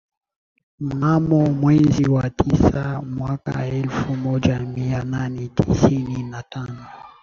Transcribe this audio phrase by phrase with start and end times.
[0.79, 6.85] Mnamo mwezi wa tisa mwaka elfu moja mia nane tisini na tano